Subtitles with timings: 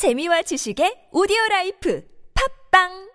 [0.00, 2.02] 재미와 지식의 오디오 라이프
[2.72, 3.10] 팟빵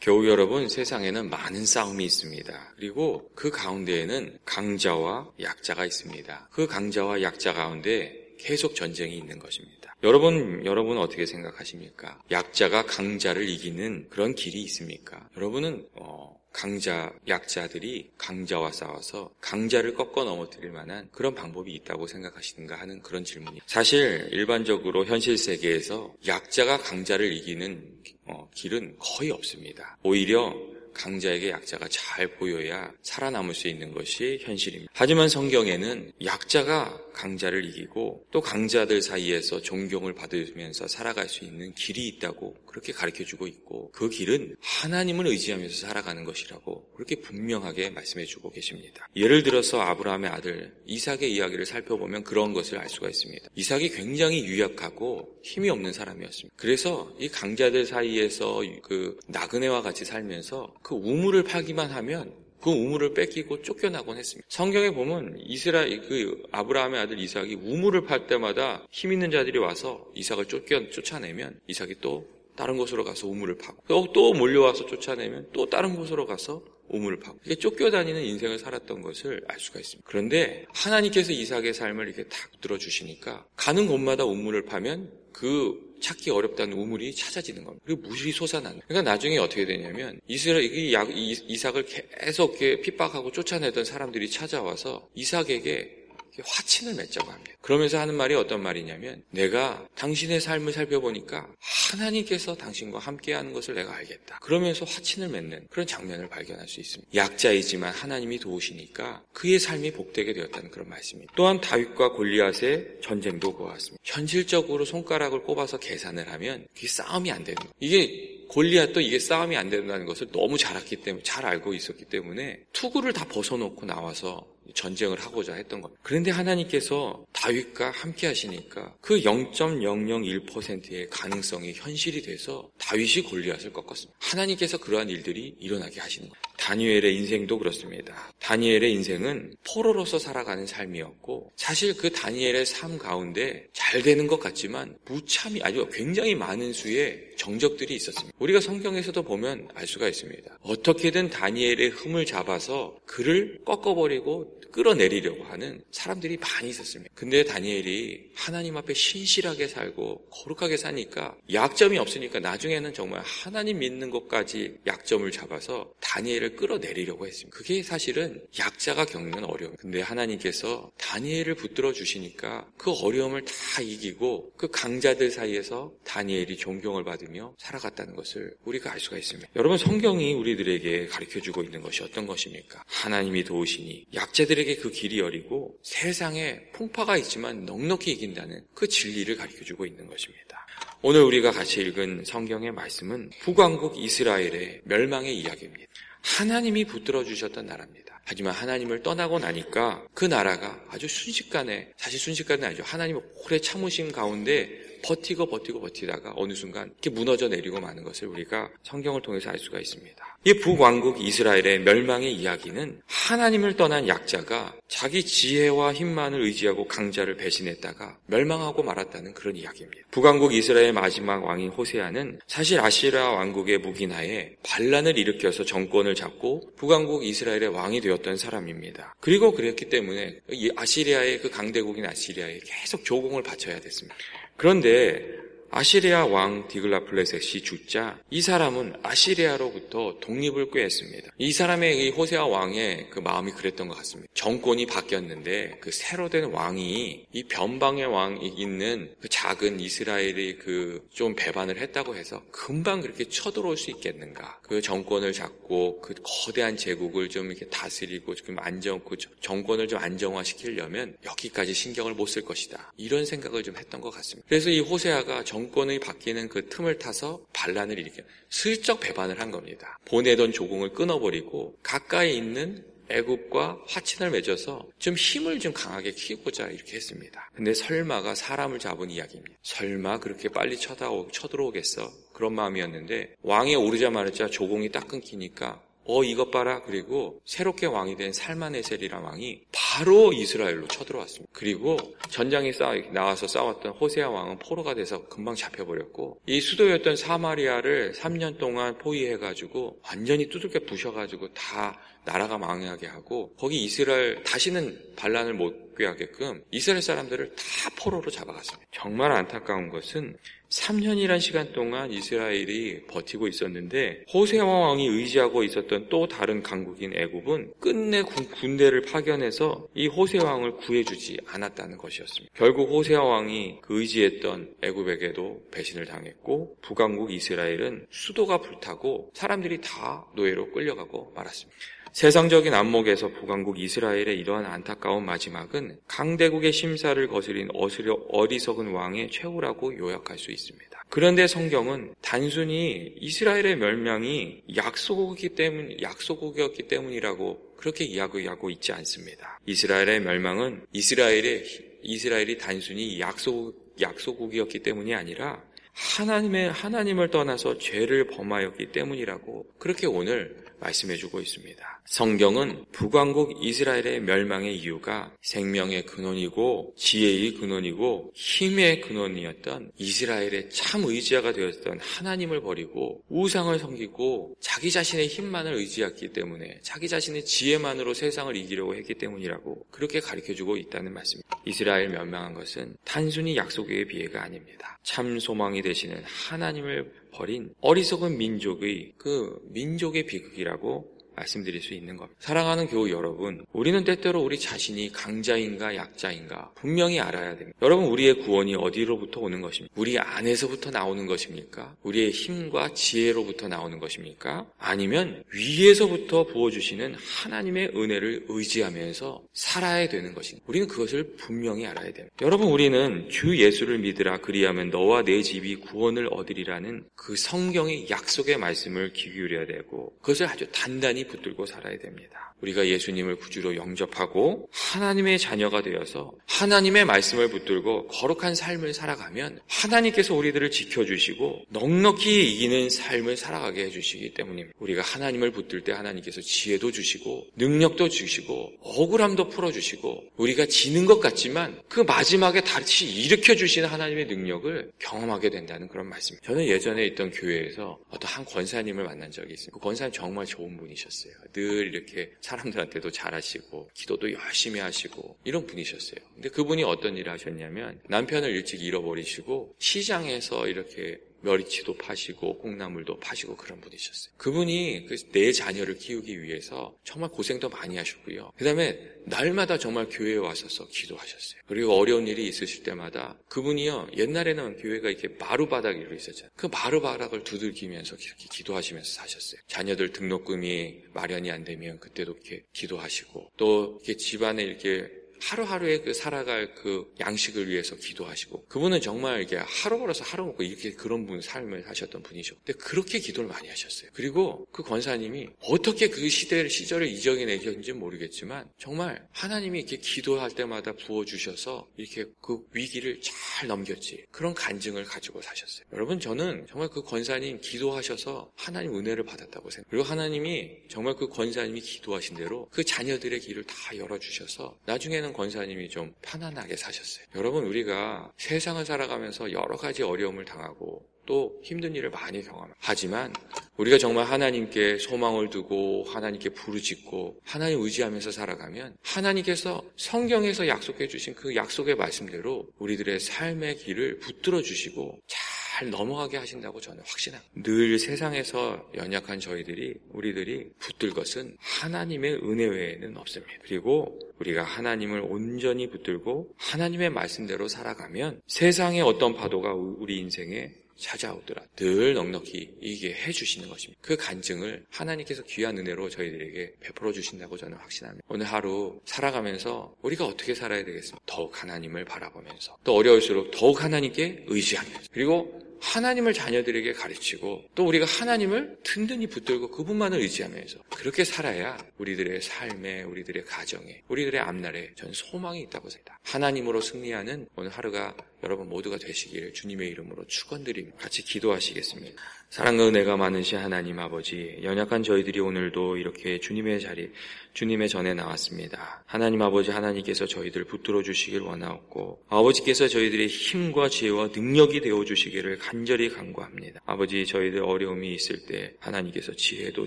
[0.00, 2.74] 교우 여러분, 세상에는 많은 싸움이 있습니다.
[2.76, 6.48] 그리고 그 가운데에는 강자와 약자가 있습니다.
[6.52, 9.94] 그 강자와 약자 가운데 계속 전쟁이 있는 것입니다.
[10.02, 12.20] 여러분, 여러분은 어떻게 생각하십니까?
[12.30, 15.28] 약자가 강자를 이기는 그런 길이 있습니까?
[15.36, 23.00] 여러분은, 어, 강자, 약자들이 강자와 싸워서 강자를 꺾어 넘어뜨릴 만한 그런 방법이 있다고 생각하시는가 하는
[23.00, 23.60] 그런 질문이.
[23.66, 29.96] 사실 일반적으로 현실 세계에서 약자가 강자를 이기는 어, 길은 거의 없습니다.
[30.02, 30.54] 오히려
[30.94, 34.92] 강자에게 약자가 잘 보여야 살아남을 수 있는 것이 현실입니다.
[34.94, 42.56] 하지만 성경에는 약자가 강자를 이기고 또 강자들 사이에서 존경을 받으면서 살아갈 수 있는 길이 있다고
[42.66, 49.08] 그렇게 가르쳐 주고 있고 그 길은 하나님을 의지하면서 살아가는 것이라고 그렇게 분명하게 말씀해 주고 계십니다.
[49.16, 53.48] 예를 들어서 아브라함의 아들 이삭의 이야기를 살펴보면 그런 것을 알 수가 있습니다.
[53.54, 56.54] 이삭이 굉장히 유약하고 힘이 없는 사람이었습니다.
[56.56, 63.62] 그래서 이 강자들 사이에서 그 나그네와 같이 살면서 그 우물을 파기만 하면 그 우물을 뺏기고
[63.62, 64.46] 쫓겨나곤 했습니다.
[64.48, 70.46] 성경에 보면 이스라엘 그 아브라함의 아들 이삭이 우물을 팔 때마다 힘 있는 자들이 와서 이삭을
[70.46, 75.96] 쫓겨 쫓아내면 이삭이 또 다른 곳으로 가서 우물을 파고 또, 또 몰려와서 쫓아내면 또 다른
[75.96, 80.08] 곳으로 가서 우물을 파고 이게 쫓겨다니는 인생을 살았던 것을 알 수가 있습니다.
[80.08, 86.76] 그런데 하나님께서 이삭의 삶을 이렇게 탁 들어 주시니까 가는 곳마다 우물을 파면 그 찾기 어렵다는
[86.76, 87.82] 우물이 찾아지는 겁니다.
[87.86, 88.80] 그리고 무실이 솟아나는.
[88.86, 96.01] 그러니까 나중에 어떻게 되냐면 이스라엘 이삭을 계속 핍박하고 쫓아내던 사람들이 찾아와서 이삭에게
[96.42, 97.52] 화친을 맺자고 합니다.
[97.60, 104.38] 그러면서 하는 말이 어떤 말이냐면 내가 당신의 삶을 살펴보니까 하나님께서 당신과 함께하는 것을 내가 알겠다.
[104.40, 107.14] 그러면서 화친을 맺는 그런 장면을 발견할 수 있습니다.
[107.14, 111.32] 약자이지만 하나님이 도우시니까 그의 삶이 복되게 되었다는 그런 말씀입니다.
[111.36, 114.02] 또한 다윗과 골리앗의 전쟁도 그와 같습니다.
[114.04, 117.72] 현실적으로 손가락을 꼽아서 계산을 하면 그게 싸움이 안 되는 거예요.
[117.80, 122.60] 이게 골리앗도 이게 싸움이 안 된다는 것을 너무 잘 알기 때문에 잘 알고 있었기 때문에
[122.72, 126.00] 투구를 다 벗어놓고 나와서 전쟁을 하고자 했던 겁니다.
[126.04, 134.16] 그런데 하나님께서 다윗과 함께 하시니까 그 0.001%의 가능성이 현실이 돼서 다윗이 골리앗을 꺾었습니다.
[134.20, 136.51] 하나님께서 그러한 일들이 일어나게 하시는 겁니다.
[136.62, 138.32] 다니엘의 인생도 그렇습니다.
[138.38, 145.60] 다니엘의 인생은 포로로서 살아가는 삶이었고 사실 그 다니엘의 삶 가운데 잘 되는 것 같지만 무참히
[145.64, 148.36] 아주 굉장히 많은 수의 정적들이 있었습니다.
[148.38, 150.58] 우리가 성경에서도 보면 알 수가 있습니다.
[150.62, 157.12] 어떻게든 다니엘의 흠을 잡아서 그를 꺾어버리고 끌어내리려고 하는 사람들이 많이 있었습니다.
[157.14, 164.78] 근데 다니엘이 하나님 앞에 신실하게 살고 거룩하게 사니까 약점이 없으니까 나중에는 정말 하나님 믿는 것까지
[164.86, 167.56] 약점을 잡아서 다니엘을 끌어내리려고 했습니다.
[167.56, 169.76] 그게 사실은 약자가 겪는 어려움.
[169.76, 177.54] 근데 하나님께서 다니엘을 붙들어 주시니까 그 어려움을 다 이기고 그 강자들 사이에서 다니엘이 존경을 받으며
[177.58, 179.50] 살아갔다는 것을 우리가 알 수가 있습니다.
[179.56, 182.82] 여러분 성경이 우리들에게 가르쳐 주고 있는 것이 어떤 것입니까?
[182.86, 189.64] 하나님이 도우시니 약자들의 우리들에게 그 길이 열리고 세상에 풍파가 있지만 넉넉히 이긴다는 그 진리를 가르쳐
[189.64, 190.66] 주고 있는 것입니다.
[191.02, 195.91] 오늘 우리가 같이 읽은 성경의 말씀은 북왕국 이스라엘의 멸망의 이야기입니다.
[196.22, 198.20] 하나님이 붙들어 주셨던 나라입니다.
[198.24, 202.82] 하지만 하나님을 떠나고 나니까 그 나라가 아주 순식간에 사실 순식간은 아니죠.
[202.84, 208.70] 하나님의 오래 참으신 가운데 버티고 버티고 버티다가 어느 순간 이렇게 무너져 내리고 마는 것을 우리가
[208.82, 210.38] 성경을 통해서 알 수가 있습니다.
[210.44, 218.82] 이 북왕국 이스라엘의 멸망의 이야기는 하나님을 떠난 약자가 자기 지혜와 힘만을 의지하고 강자를 배신했다가 멸망하고
[218.82, 220.08] 말았다는 그런 이야기입니다.
[220.10, 227.68] 북왕국 이스라엘 마지막 왕인 호세아는 사실 아시라 왕국의 무기나에 반란을 일으켜서 정권을 잡고 북왕국 이스라엘의
[227.68, 229.14] 왕이 되었던 사람입니다.
[229.20, 230.40] 그리고 그랬기 때문에
[230.74, 234.16] 아시리아의 그 강대국인 아시리아에 계속 조공을 바쳐야 됐습니다.
[234.62, 235.41] 그런데
[235.74, 241.30] 아시리아 왕 디글라플레셋이 죽자 이 사람은 아시리아로부터 독립을 꾀했습니다.
[241.38, 244.30] 이 사람의 이 호세아 왕의 그 마음이 그랬던 것 같습니다.
[244.34, 251.34] 정권이 바뀌었는데 그 새로 된 왕이 이 변방의 왕이 있는 그 작은 이스라엘이 그 좀
[251.36, 254.58] 배반을 했다고 해서 금방 그렇게 쳐들어올 수 있겠는가?
[254.62, 261.16] 그 정권을 잡고 그 거대한 제국을 좀 이렇게 다스리고 좀 안정, 그 정권을 좀 안정화시키려면
[261.24, 262.94] 여기까지 신경을 못 쓸 것이다.
[262.96, 264.48] 이런 생각을 좀 했던 것 같습니다.
[264.48, 269.98] 그래서 이 호세아가 정 정권이 바뀌는 그 틈을 타서 반란을 일으켜 슬쩍 배반을 한 겁니다.
[270.04, 277.50] 보내던 조공을 끊어버리고 가까이 있는 애굽과 화친을 맺어서 좀 힘을 좀 강하게 키우고자 이렇게 했습니다.
[277.54, 279.54] 근데 설마가 사람을 잡은 이야기입니다.
[279.62, 282.10] 설마 그렇게 빨리 쳐다오, 쳐들어오겠어?
[282.32, 289.22] 그런 마음이었는데 왕에 오르자마자 조공이 딱 끊기니까 어 이것 봐라 그리고 새롭게 왕이 된 살마네셀이란
[289.22, 291.52] 왕이 바로 이스라엘로 쳐들어왔습니다.
[291.52, 291.96] 그리고
[292.30, 298.98] 전장에 싸, 나와서 싸웠던 호세아 왕은 포로가 돼서 금방 잡혀버렸고 이 수도였던 사마리아를 3년 동안
[298.98, 307.02] 포위해가지고 완전히 두들겨 부셔가지고 다 나라가 망하게 하고 거기 이스라엘 다시는 반란을 못 꾀하게끔 이스라엘
[307.02, 308.88] 사람들을 다 포로로 잡아갔습니다.
[308.92, 310.36] 정말 안타까운 것은
[310.72, 318.22] 3년이란 시간 동안 이스라엘이 버티고 있었는데 호세와 왕이 의지하고 있었던 또 다른 강국인 애굽은 끝내
[318.22, 322.54] 군대를 파견해서 이 호세 왕을 구해주지 않았다는 것이었습니다.
[322.56, 330.70] 결국 호세 왕이 그 의지했던 애굽에게도 배신을 당했고 북왕국 이스라엘은 수도가 불타고 사람들이 다 노예로
[330.72, 332.01] 끌려가고 말았습니다.
[332.12, 340.36] 세상적인 안목에서 북왕국 이스라엘의 이러한 안타까운 마지막은 강대국의 심사를 거스린 어스려 어리석은 왕의 최후라고 요약할
[340.36, 341.04] 수 있습니다.
[341.08, 349.58] 그런데 성경은 단순히 이스라엘의 멸망이 약소국이기 때문 약소국이었기 때문이라고 그렇게 이야기하고 있지 않습니다.
[349.64, 351.64] 이스라엘의 멸망은 이스라엘의
[352.02, 355.62] 이스라엘이 단순히 약소국 약소국이었기 때문이 아니라
[355.92, 362.02] 하나님의 하나님을 떠나서 죄를 범하였기 때문이라고 그렇게 오늘 말씀해주고 있습니다.
[362.06, 372.00] 성경은 북왕국 이스라엘의 멸망의 이유가 생명의 근원이고 지혜의 근원이고 힘의 근원이었던 이스라엘의 참 의지자가 되었던
[372.00, 379.14] 하나님을 버리고 우상을 섬기고 자기 자신의 힘만을 의지했기 때문에 자기 자신의 지혜만으로 세상을 이기려고 했기
[379.14, 381.60] 때문이라고 그렇게 가르쳐주고 있다는 말씀입니다.
[381.64, 384.98] 이스라엘 멸망한 것은 단순히 약속의 비해가 아닙니다.
[385.02, 392.38] 참 소망이 되시는 하나님을 버린 어리석은 민족의 그 민족의 비극이라고 말씀드릴 수 있는 겁니다.
[392.40, 397.78] 사랑하는 교우 여러분, 우리는 때때로 우리 자신이 강자인가 약자인가 분명히 알아야 됩니다.
[397.82, 399.92] 여러분, 우리의 구원이 어디로부터 오는 것입니까?
[399.96, 401.96] 우리 안에서부터 나오는 것입니까?
[402.02, 404.66] 우리의 힘과 지혜로부터 나오는 것입니까?
[404.78, 410.64] 아니면 위에서부터 부어주시는 하나님의 은혜를 의지하면서 살아야 되는 것입니까?
[410.68, 412.34] 우리는 그것을 분명히 알아야 됩니다.
[412.42, 419.12] 여러분, 우리는 주 예수를 믿으라 그리하면 너와 내 집이 구원을 얻으리라는 그 성경의 약속의 말씀을
[419.12, 422.54] 기울여야 되고 그것을 아주 단단히 단단히 붙들고 살아야 됩니다.
[422.62, 430.70] 우리가 예수님을 구주로 영접하고 하나님의 자녀가 되어서 하나님의 말씀을 붙들고 거룩한 삶을 살아가면 하나님께서 우리들을
[430.70, 434.76] 지켜주시고 넉넉히 이기는 삶을 살아가게 해주시기 때문입니다.
[434.78, 441.80] 우리가 하나님을 붙들 때 하나님께서 지혜도 주시고 능력도 주시고 억울함도 풀어주시고 우리가 지는 것 같지만
[441.88, 446.46] 그 마지막에 다시 일으켜 주시는 하나님의 능력을 경험하게 된다는 그런 말씀입니다.
[446.46, 449.76] 저는 예전에 있던 교회에서 어떤 한 권사님을 만난 적이 있습니다.
[449.76, 451.11] 그 권사님 정말 좋은 분이셨어요.
[451.12, 451.34] 분이셨어요.
[451.52, 456.20] 늘 이렇게 사람들한테도 잘하시고 기도도 열심히 하시고 이런 분이셨어요.
[456.34, 463.80] 근데 그분이 어떤 일을 하셨냐면 남편을 일찍 잃어버리시고 시장에서 이렇게 멸치도 파시고 콩나물도 파시고 그런
[463.80, 464.34] 분이셨어요.
[464.36, 468.52] 그분이 그내 자녀를 키우기 위해서 정말 고생도 많이 하셨고요.
[468.56, 471.62] 그 다음에 날마다 정말 교회에 와셔서 기도하셨어요.
[471.66, 476.50] 그리고 어려운 일이 있으실 때마다 그분이요 옛날에는 교회가 이렇게 마루바닥으로 있었잖아요.
[476.56, 479.60] 그 마루바닥을 두들기면서 이렇게 기도하시면서 사셨어요.
[479.68, 486.74] 자녀들 등록금이 마련이 안 되면 그때도 이렇게 기도하시고 또 이렇게 집안에 이렇게 하루하루의 그 살아갈
[486.74, 491.88] 그 양식을 위해서 기도하시고 그분은 정말 이게 하루 벌어서 하루 먹고 이렇게 그런 분 삶을
[491.88, 492.54] 하셨던 분이죠.
[492.64, 494.10] 근데 그렇게 기도를 많이 하셨어요.
[494.12, 501.24] 그리고 그 권사님이 어떻게 그 시대를 시절을 이정해내셨는지 모르겠지만 정말 하나님이 이렇게 기도할 때마다 부어
[501.24, 505.86] 주셔서 이렇게 그 위기를 잘 넘겼지 그런 간증을 가지고 사셨어요.
[505.92, 509.86] 여러분 저는 정말 그 권사님 기도하셔서 하나님 은혜를 받았다고 생각해요.
[509.90, 515.88] 그리고 하나님이 정말 그 권사님이 기도하신 대로 그 자녀들의 길을 다 열어 주셔서 나중에는 권사님이
[515.88, 517.26] 좀 편안하게 사셨어요.
[517.34, 522.78] 여러분 우리가 세상을 살아가면서 여러 가지 어려움을 당하고 또 힘든 일을 많이 경험합니다.
[522.80, 523.32] 하지만
[523.76, 531.54] 우리가 정말 하나님께 소망을 두고 하나님께 부르짖고 하나님 의지하면서 살아가면 하나님께서 성경에서 약속해 주신 그
[531.54, 537.52] 약속의 말씀대로 우리들의 삶의 길을 붙들어 주시고 잘 넘어가게 하신다고 저는 확신합니다.
[537.62, 543.52] 늘 세상에서 연약한 저희들이 우리들이 붙들 것은 하나님의 은혜 외에는 없습니다.
[543.62, 551.62] 그리고 우리가 하나님을 온전히 붙들고 하나님의 말씀대로 살아가면 세상의 어떤 파도가 우리 인생에 찾아오더라.
[551.76, 554.00] 늘 넉넉히 이게 해주시는 것입니다.
[554.02, 558.24] 그 간증을 하나님께서 귀한 은혜로 저희들에게 베풀어 주신다고 저는 확신합니다.
[558.28, 561.20] 오늘 하루 살아가면서 우리가 어떻게 살아야 되겠습니까?
[561.26, 568.78] 더욱 하나님을 바라보면서 또 어려울수록 더욱 하나님께 의지하면서 그리고 하나님을 자녀들에게 가르치고 또 우리가 하나님을
[568.84, 575.90] 든든히 붙들고 그분만을 의지하면서 그렇게 살아야 우리들의 삶에 우리들의 가정에 우리들의 앞날에 전 소망이 있다고
[575.90, 576.20] 생각합니다.
[576.22, 582.22] 하나님으로 승리하는 오늘 하루가 여러분 모두가 되시기를 주님의 이름으로 축원드리며 같이 기도하시겠습니다.
[582.50, 587.10] 사랑과 은혜가 많으신 하나님 아버지, 연약한 저희들이 오늘도 이렇게 주님의 자리,
[587.54, 589.04] 주님의 전에 나왔습니다.
[589.06, 596.08] 하나님 아버지 하나님께서 저희들 붙들어 주시길 원하옵고 아버지께서 저희들의 힘과 지혜와 능력이 되어 주시기를 간절히
[596.08, 596.80] 간구합니다.
[596.86, 599.86] 아버지 저희들 어려움이 있을 때 하나님께서 지혜도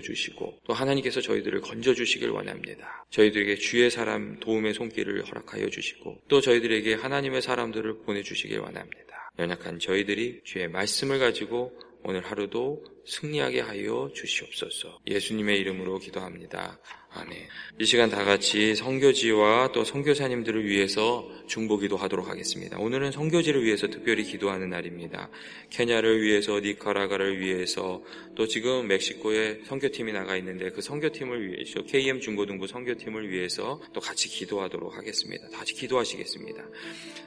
[0.00, 3.04] 주시고 또 하나님께서 저희들을 건져 주시길 원합니다.
[3.10, 9.32] 저희들에게 주의 사람 도움의 손길을 허락하여 주시고 또 저희들에게 하나님의 사람들을 보내 주시길 원합니다.
[9.38, 11.72] 연약한 저희들이 주의 말씀을 가지고
[12.08, 15.00] 오늘 하루도 승리하게 하여 주시옵소서.
[15.08, 16.78] 예수님의 이름으로 기도합니다.
[17.16, 17.48] 아멘.
[17.78, 22.78] 이 시간 다 같이 성교지와 또 성교사님들을 위해서 중보기도 하도록 하겠습니다.
[22.78, 25.30] 오늘은 성교지를 위해서 특별히 기도하는 날입니다.
[25.70, 28.02] 케냐를 위해서, 니카라가를 위해서,
[28.34, 34.28] 또 지금 멕시코에 성교팀이 나가 있는데 그 성교팀을 위해서, KM 중고등부 성교팀을 위해서 또 같이
[34.28, 35.48] 기도하도록 하겠습니다.
[35.50, 36.64] 같이 기도하시겠습니다.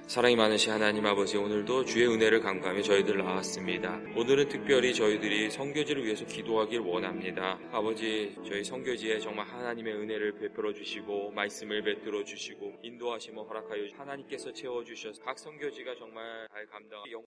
[0.07, 4.01] 사랑이 많으신 하나님 아버지 오늘도 주의 은혜를 간구하며 저희들 나왔습니다.
[4.15, 7.59] 오늘은 특별히 저희들이 성교지를 위해서 기도하길 원합니다.
[7.71, 14.51] 아버지 저희 성교지에 정말 하나님 의 은혜를 베풀어 주시고 말씀을 베풀어 주시고 인도하심을 허락하여 하나님께서
[14.51, 17.03] 채워 주셔서 각 성교지가 정말 잘 감당